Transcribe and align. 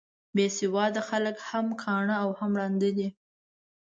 بې 0.35 0.45
سواده 0.57 1.01
خلک 1.09 1.37
هم 1.49 1.67
کاڼه 1.83 2.15
او 2.23 2.29
هم 2.39 2.51
ړانده 2.59 2.89
دي. 2.97 3.07